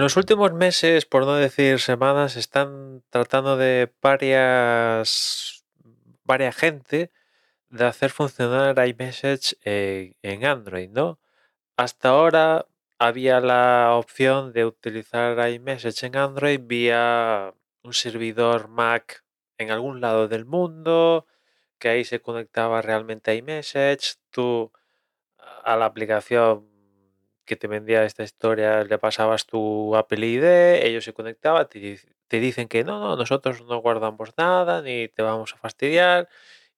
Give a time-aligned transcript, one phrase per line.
[0.00, 5.62] En los últimos meses, por no decir semanas, están tratando de varias,
[6.24, 7.10] varias gente
[7.68, 11.20] de hacer funcionar iMessage en, en Android, ¿no?
[11.76, 12.64] Hasta ahora
[12.98, 19.22] había la opción de utilizar iMessage en Android vía un servidor Mac
[19.58, 21.26] en algún lado del mundo,
[21.78, 24.16] que ahí se conectaba realmente a iMessage.
[24.30, 24.72] Tú
[25.62, 26.70] a la aplicación
[27.50, 32.68] que te vendía esta historia le pasabas tu Apple ID, ellos se conectaban, te, dicen
[32.68, 36.28] que no, no, nosotros no guardamos nada, ni te vamos a fastidiar,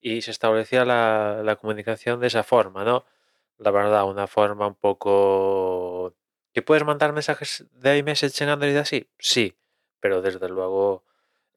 [0.00, 3.04] y se establecía la, la comunicación de esa forma, ¿no?
[3.58, 6.14] La verdad, una forma un poco...
[6.54, 9.10] ¿Que puedes mandar mensajes de iMessage en Android así?
[9.18, 9.54] Sí,
[10.00, 11.04] pero desde luego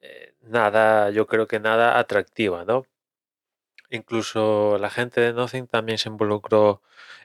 [0.02, 2.86] eh, nada, yo creo que nada atractiva, ¿no?
[3.90, 6.82] Incluso la gente de Nothing también se involucró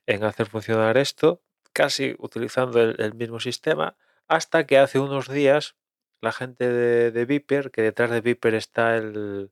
[0.06, 3.96] en hacer funcionar esto, casi utilizando el, mismo sistema,
[4.28, 5.76] hasta que hace unos días
[6.20, 9.50] la gente de, Viper, que detrás de Viper está el,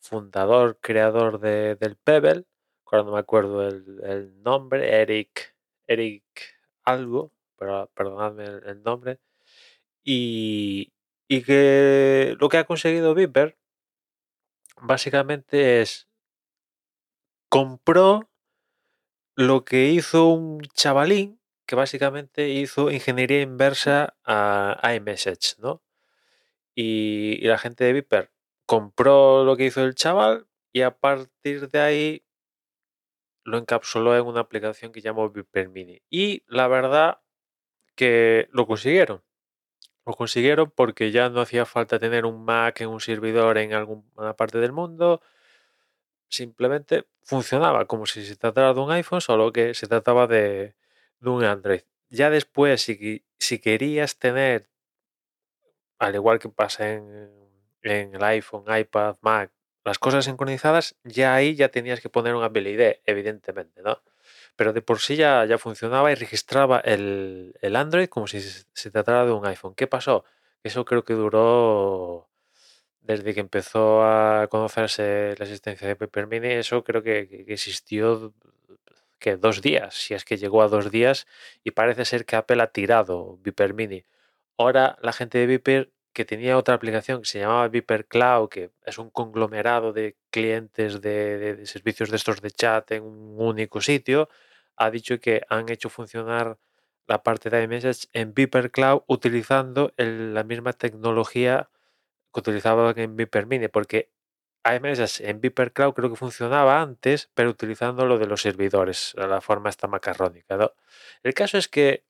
[0.00, 2.44] fundador, creador de, del Pebble,
[2.86, 5.54] ahora no me acuerdo el, el nombre, Eric,
[5.86, 6.24] Eric
[6.84, 9.20] algo, pero perdonadme el, el nombre,
[10.04, 10.92] y,
[11.28, 13.56] y que lo que ha conseguido Viper
[14.80, 16.08] básicamente es
[17.48, 18.31] compró
[19.34, 25.82] lo que hizo un chavalín que básicamente hizo ingeniería inversa a iMessage, ¿no?
[26.74, 28.32] Y, y la gente de Viper
[28.66, 32.24] compró lo que hizo el chaval y a partir de ahí
[33.44, 36.02] lo encapsuló en una aplicación que llamó Viper Mini.
[36.10, 37.20] Y la verdad
[37.96, 39.22] que lo consiguieron.
[40.06, 44.34] Lo consiguieron porque ya no hacía falta tener un Mac en un servidor en alguna
[44.36, 45.22] parte del mundo.
[46.32, 50.74] Simplemente funcionaba como si se tratara de un iPhone, solo que se trataba de,
[51.20, 51.82] de un Android.
[52.08, 54.70] Ya después, si, si querías tener,
[55.98, 57.30] al igual que pasa en,
[57.82, 59.52] en el iPhone, iPad, Mac,
[59.84, 64.00] las cosas sincronizadas, ya ahí ya tenías que poner una Apple ID, evidentemente, ¿no?
[64.56, 68.64] Pero de por sí ya, ya funcionaba y registraba el, el Android como si se,
[68.72, 69.74] se tratara de un iPhone.
[69.74, 70.24] ¿Qué pasó?
[70.62, 72.31] Eso creo que duró
[73.02, 78.32] desde que empezó a conocerse la existencia de Paper Mini, eso creo que, existió
[79.18, 81.26] que dos días, si es que llegó a dos días,
[81.64, 84.04] y parece ser que Apple ha tirado Viper Mini.
[84.58, 88.70] Ahora la gente de Viper que tenía otra aplicación que se llamaba Viper Cloud, que
[88.84, 94.28] es un conglomerado de clientes de servicios de estos de chat en un único sitio,
[94.76, 96.58] ha dicho que han hecho funcionar
[97.06, 101.70] la parte de iMessage en Viper Cloud utilizando el, la misma tecnología
[102.32, 104.10] que utilizaban en Viper Mini, porque
[104.64, 109.40] iMessage en Viper Cloud creo que funcionaba antes, pero utilizando lo de los servidores, la
[109.40, 110.72] forma esta macarrónica.
[111.22, 112.04] El caso es que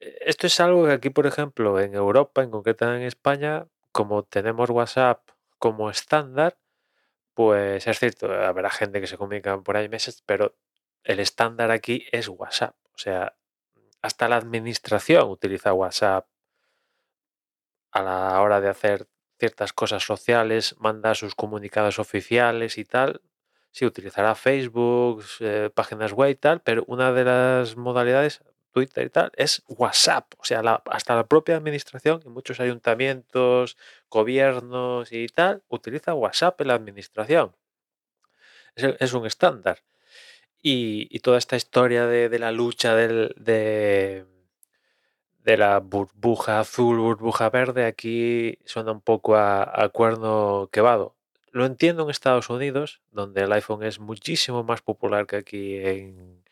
[0.00, 4.24] eh, esto es algo que aquí, por ejemplo, en Europa, en concreto en España, como
[4.24, 5.28] tenemos WhatsApp
[5.58, 6.58] como estándar,
[7.34, 10.56] pues es cierto, habrá gente que se comunica por iMessage, pero
[11.04, 12.76] el estándar aquí es WhatsApp.
[12.94, 13.36] O sea,
[14.02, 16.26] hasta la administración utiliza WhatsApp
[17.92, 19.08] a la hora de hacer
[19.38, 23.20] ciertas cosas sociales, manda sus comunicados oficiales y tal.
[23.70, 28.42] Sí, utilizará Facebook, eh, páginas web y tal, pero una de las modalidades,
[28.72, 30.32] Twitter y tal, es WhatsApp.
[30.38, 33.76] O sea, la, hasta la propia administración y muchos ayuntamientos,
[34.10, 37.56] gobiernos y tal, utiliza WhatsApp en la administración.
[38.76, 39.82] Es, un estándar.
[40.62, 44.24] Y, toda esta historia de, de la lucha del, de,
[45.44, 51.16] de la burbuja azul, burbuja verde, aquí suena un poco a, a, cuerno quebado.
[51.52, 56.42] Lo entiendo en Estados Unidos, donde el iPhone es muchísimo más popular que aquí en,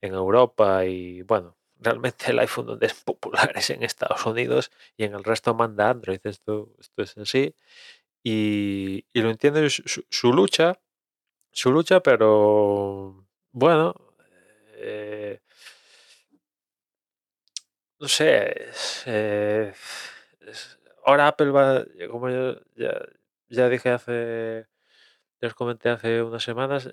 [0.00, 5.04] en Europa y bueno, realmente el iPhone donde es popular es en Estados Unidos y
[5.04, 7.54] en el resto manda Android, esto, esto es así.
[8.22, 10.80] Y, y lo entiendo su, su, lucha,
[11.52, 13.94] su lucha, pero bueno,
[14.76, 15.40] eh,
[18.04, 18.68] no sé,
[19.06, 19.72] eh,
[21.06, 22.60] ahora Apple va, como yo
[23.48, 24.66] ya, dije hace,
[25.40, 26.90] ya os comenté hace unas semanas,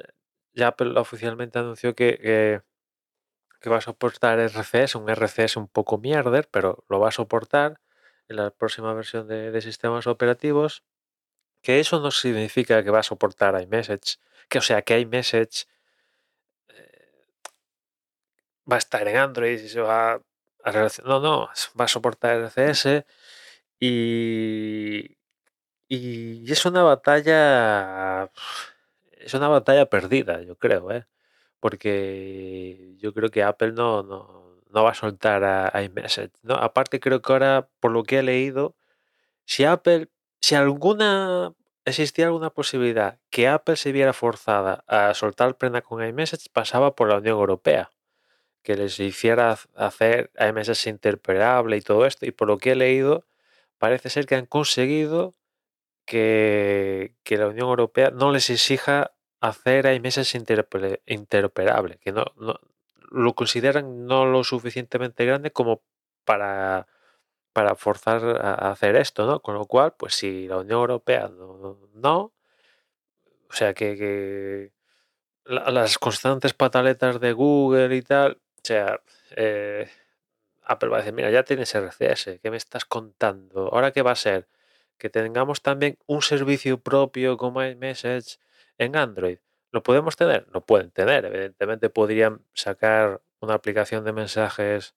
[0.53, 2.61] ya Apple oficialmente anunció que,
[3.59, 7.81] que, va a soportar RCS, un RCS un poco mierder, pero lo va a soportar
[8.29, 10.85] en la próxima versión de, de sistemas operativos,
[11.61, 14.17] que eso no significa que va a soportar iMessage,
[14.47, 15.67] que o sea que iMessage
[16.69, 17.25] eh,
[18.71, 20.21] va a estar en Android y se va
[21.05, 21.49] no, no,
[21.79, 23.05] va a soportar RCS
[23.79, 25.17] y,
[25.87, 28.31] y es una batalla,
[29.11, 31.05] es una batalla perdida, yo creo, ¿eh?
[31.59, 36.31] porque yo creo que Apple no, no, no va a soltar a iMessage.
[36.49, 38.75] Aparte creo que ahora, por lo que he leído,
[39.45, 40.09] si Apple,
[40.41, 41.53] si alguna
[41.85, 47.09] existía alguna posibilidad que Apple se viera forzada a soltar prenda con iMessage, pasaba por
[47.09, 47.91] la Unión Europea,
[48.63, 52.25] que les hiciera hacer iMessage interoperable y todo esto.
[52.25, 53.25] Y por lo que he leído,
[53.77, 55.33] parece ser que han conseguido
[56.05, 59.11] que, que la Unión Europea no les exija
[59.41, 60.35] hacer iMessage
[61.07, 62.25] interoperable, que no,
[63.11, 65.81] lo consideran no lo suficientemente grande como
[66.25, 66.87] para,
[67.53, 69.41] para forzar a hacer esto, ¿no?
[69.41, 71.29] Con lo cual, pues si la Unión Europea
[71.93, 72.33] no,
[73.49, 74.71] o sea que,
[75.45, 79.01] las constantes pataletas de Google y tal, o sea,
[79.35, 79.89] eh,
[80.63, 83.69] Apple va a decir, mira, ya tienes RCS, ¿qué me estás contando?
[83.73, 84.47] ¿Ahora qué va a ser?
[84.97, 88.39] Que tengamos también un servicio propio como iMessage
[88.77, 89.39] en Android.
[89.71, 90.47] ¿Lo podemos tener?
[90.51, 91.25] Lo pueden tener.
[91.25, 94.95] Evidentemente podrían sacar una aplicación de mensajes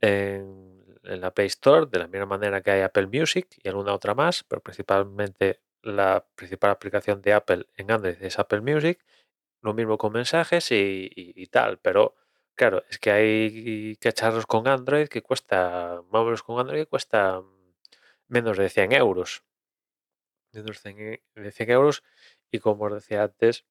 [0.00, 4.14] en, la Play Store de la misma manera que hay Apple Music y alguna otra
[4.14, 9.04] más, pero principalmente la principal aplicación de Apple en Android es Apple Music.
[9.60, 12.14] Lo mismo con mensajes y, tal, pero
[12.54, 17.42] claro, es que hay cacharros con Android que cuesta, móviles con Android que cuesta
[18.28, 19.44] menos de 100 euros.
[20.52, 22.02] Menos de 100 euros
[22.50, 23.64] y como os decía antes,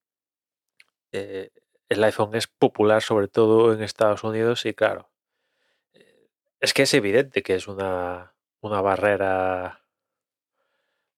[1.11, 1.51] eh,
[1.89, 5.09] el iPhone es popular sobre todo en Estados Unidos y claro,
[5.93, 9.83] eh, es que es evidente que es una, una barrera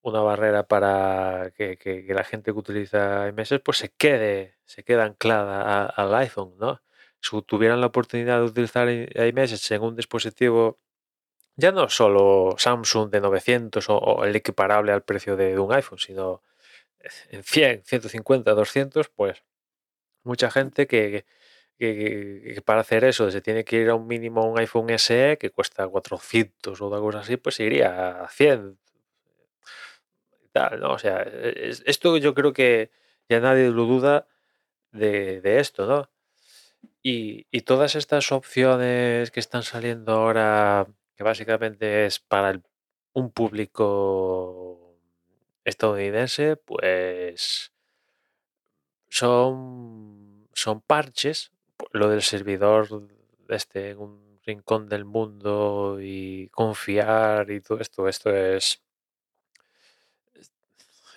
[0.06, 5.85] una barrera para que, la gente que utiliza iMessage pues se quede, se queda anclada
[5.88, 6.81] al iPhone, ¿no?
[7.30, 10.80] Si tuvieran la oportunidad de utilizar iMessage en un dispositivo
[11.56, 16.00] ya no solo Samsung de 900 o, el equiparable al precio de, de, un iPhone,
[16.00, 16.44] sino
[17.30, 19.44] en 100, 150, 200, pues
[20.24, 21.25] mucha gente que,
[22.66, 25.88] para hacer eso se tiene que ir a un mínimo un iPhone SE que cuesta
[25.88, 28.77] 400 o algo así, pues iría a 100
[30.44, 30.94] y tal, ¿no?
[30.94, 32.92] O sea, esto yo creo que
[33.30, 34.27] ya nadie lo duda
[34.92, 36.10] de, esto, ¿no?
[37.04, 42.62] Y, todas estas opciones que están saliendo ahora, que básicamente es para
[43.14, 44.96] un público
[45.64, 47.72] estadounidense, pues
[49.10, 51.52] son, son parches.
[51.92, 52.88] Lo del servidor
[53.50, 58.82] este, en un rincón del mundo y confiar y todo esto, esto es,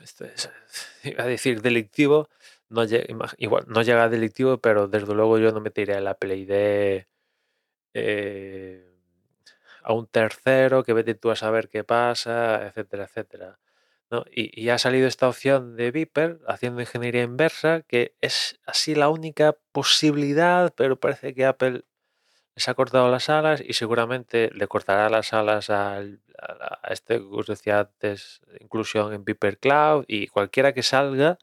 [0.01, 0.51] esto es
[1.05, 2.29] iba a decir delictivo,
[2.71, 3.07] no llega,
[3.39, 7.09] igual, no llega a delictivo, pero desde luego yo no me tiré la Play de
[7.95, 8.89] eh,
[9.83, 13.59] a un tercero que vete tú a saber qué pasa, etcétera, etcétera.
[14.31, 19.57] Y, ha salido esta opción de Viper haciendo ingeniería inversa, que es así la única
[19.73, 21.85] posibilidad, pero parece que Apple
[22.57, 26.01] les ha cortado las alas y seguramente le cortará las alas a,
[26.91, 31.39] este que os decía antes, inclusión en Viper Cloud y cualquiera que salga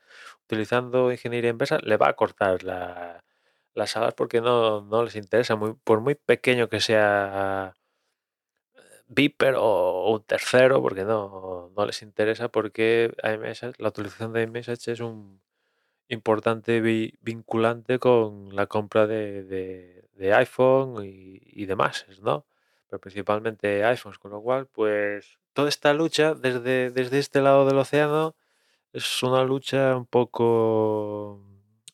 [0.45, 5.74] utilizando ingeniería inversa le va a cortar las alas porque no, no les interesa, muy,
[5.83, 7.75] por muy pequeño que sea
[9.07, 13.13] Viper o un tercero, porque no, no les interesa, porque
[13.77, 15.41] la utilización de iMessage es un
[16.08, 22.46] importante vinculante con la compra de, iPhone y, demás, ¿no?
[22.89, 27.77] Pero principalmente iPhones, con lo cual, pues toda esta lucha desde, desde este lado del
[27.77, 28.36] océano
[28.95, 31.41] es una lucha un poco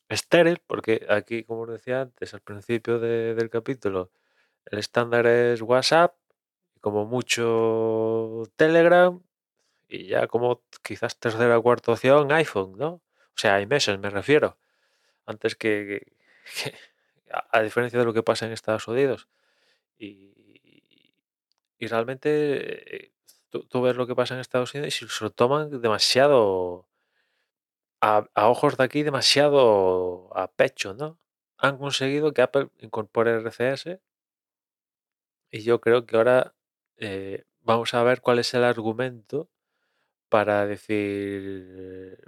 [0.08, 4.12] estéril, porque aquí, como decía antes, al principio del capítulo,
[4.66, 6.14] el estándar es WhatsApp
[6.80, 9.20] como mucho Telegram
[9.88, 12.88] y ya como quizás tercera o cuarta opción iPhone, ¿no?
[13.34, 14.58] O sea, meses, me refiero.
[15.26, 16.12] Antes que,
[17.50, 19.28] a, diferencia de lo que pasa en Estados Unidos.
[19.98, 20.30] Y,
[21.80, 23.12] realmente eh,
[23.50, 26.86] tú, ves lo que pasa en Estados Unidos y se lo toman demasiado
[28.02, 31.18] a, a, ojos de aquí, demasiado a pecho, ¿no?
[31.58, 34.00] Han conseguido que Apple incorpore RCS
[35.52, 36.54] y yo creo que ahora
[36.96, 39.50] eh, vamos a ver cuál es el argumento
[40.28, 42.18] para decir,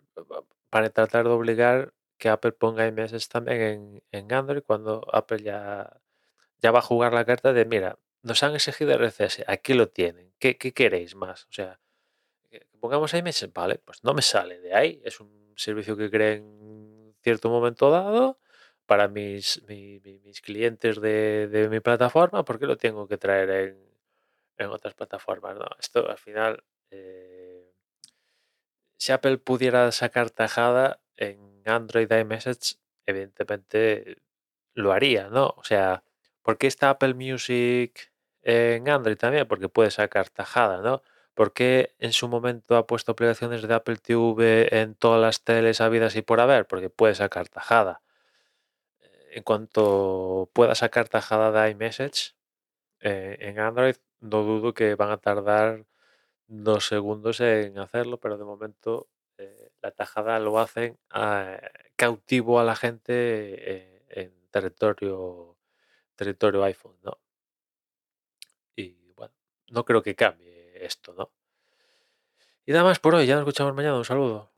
[0.71, 6.01] para tratar de obligar que Apple ponga iMessage también en, Android cuando Apple ya,
[6.59, 10.35] ya va a jugar la carta de, mira, nos han exigido RCS, aquí lo tienen,
[10.39, 11.45] ¿qué, queréis más?
[11.47, 11.81] O sea,
[12.51, 16.43] que pongamos iMessage, vale, pues no me sale de ahí, es un servicio que creen
[16.43, 18.39] en cierto momento dado
[18.87, 23.85] para mis, mis, clientes de, mi plataforma, ¿por qué lo tengo que traer en,
[24.59, 25.57] en otras plataformas.
[25.79, 27.73] Esto al final, eh,
[28.97, 34.19] si Apple pudiera sacar tajada en Android iMessage, evidentemente
[34.75, 35.55] lo haría, ¿no?
[35.57, 36.05] O sea,
[36.43, 39.47] ¿por qué está Apple Music en Android también?
[39.47, 41.03] Porque puede sacar tajada, ¿no?
[41.35, 45.81] ¿Por qué en su momento ha puesto aplicaciones de Apple TV en todas las teles
[45.81, 46.67] habidas y por haber?
[46.67, 48.03] Porque puede sacar tajada.
[49.33, 52.35] En cuanto pueda sacar tajada de iMessage
[53.01, 55.87] eh, en Android, no dudo que van a tardar
[56.49, 61.61] dos segundos en hacerlo, pero de momento eh, la tajada lo hacen eh,
[61.97, 65.57] cautivo a la gente eh, en territorio,
[66.17, 67.19] territorio iPhone, ¿no?
[68.77, 69.35] Y bueno,
[69.69, 71.31] no creo que cambie esto, ¿no?
[72.67, 74.51] Y nada más por hoy, ya nos escuchamos mañana, un saludo.